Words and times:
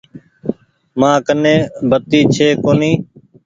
مآن 0.99 1.15
ڪني 1.25 1.55
بتي 1.89 2.19
ڇي 2.33 2.47
ڪونيٚ۔ 2.63 2.99